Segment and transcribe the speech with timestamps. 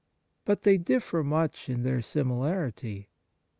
[0.45, 3.09] But they differ much in their similarity.